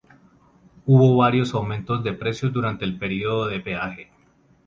Hubo 0.87 1.15
varios 1.15 1.53
aumentos 1.53 2.03
de 2.03 2.13
precios 2.13 2.51
durante 2.51 2.85
el 2.85 2.97
período 2.97 3.45
de 3.45 3.59
peaje. 3.59 4.09